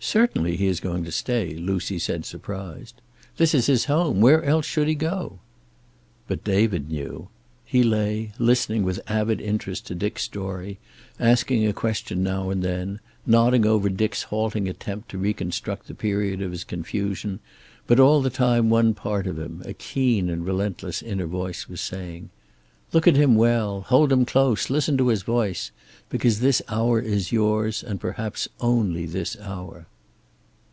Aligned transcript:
"Certainly 0.00 0.56
he 0.58 0.68
is 0.68 0.78
going 0.80 1.04
to 1.04 1.12
stay," 1.12 1.54
Lucy 1.54 1.98
said, 1.98 2.24
surprised. 2.24 3.02
"This 3.36 3.52
is 3.52 3.66
his 3.66 3.86
home. 3.86 4.20
Where 4.20 4.42
else 4.44 4.64
should 4.64 4.86
he 4.86 4.94
go?" 4.94 5.40
But 6.28 6.44
David 6.44 6.88
knew. 6.88 7.28
He 7.66 7.82
lay, 7.82 8.32
listening 8.38 8.84
with 8.84 9.00
avid 9.08 9.40
interest 9.40 9.86
to 9.88 9.94
Dick's 9.96 10.22
story, 10.22 10.78
asking 11.18 11.66
a 11.66 11.72
question 11.74 12.22
now 12.22 12.48
and 12.48 12.62
then, 12.62 13.00
nodding 13.26 13.66
over 13.66 13.88
Dick's 13.90 14.22
halting 14.22 14.68
attempt 14.68 15.08
to 15.10 15.18
reconstruct 15.18 15.88
the 15.88 15.94
period 15.94 16.40
of 16.40 16.52
his 16.52 16.62
confusion, 16.64 17.40
but 17.88 17.98
all 18.00 18.22
the 18.22 18.30
time 18.30 18.70
one 18.70 18.94
part 18.94 19.26
of 19.26 19.36
him, 19.38 19.62
a 19.66 19.74
keen 19.74 20.30
and 20.30 20.46
relentless 20.46 21.02
inner 21.02 21.26
voice, 21.26 21.68
was 21.68 21.80
saying: 21.82 22.30
"Look 22.94 23.06
at 23.06 23.16
him 23.16 23.34
well. 23.34 23.82
Hold 23.88 24.10
him 24.10 24.24
close. 24.24 24.70
Listen 24.70 24.96
to 24.96 25.08
his 25.08 25.20
voice. 25.20 25.70
Because 26.08 26.40
this 26.40 26.62
hour 26.70 26.98
is 27.00 27.32
yours, 27.32 27.82
and 27.84 28.00
perhaps 28.00 28.48
only 28.62 29.04
this 29.04 29.36
hour." 29.42 29.84